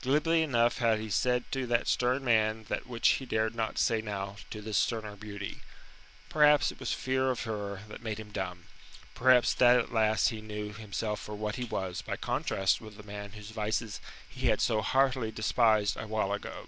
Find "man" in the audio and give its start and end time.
2.24-2.64, 13.02-13.32